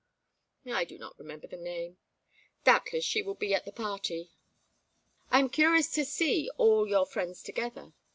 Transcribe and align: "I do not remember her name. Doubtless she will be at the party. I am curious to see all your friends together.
"I 0.65 0.83
do 0.83 0.97
not 0.97 1.19
remember 1.19 1.47
her 1.51 1.57
name. 1.57 1.99
Doubtless 2.63 3.05
she 3.05 3.21
will 3.21 3.35
be 3.35 3.53
at 3.53 3.65
the 3.65 3.71
party. 3.71 4.31
I 5.29 5.37
am 5.37 5.47
curious 5.47 5.91
to 5.91 6.05
see 6.05 6.49
all 6.57 6.87
your 6.87 7.05
friends 7.05 7.43
together. 7.43 7.93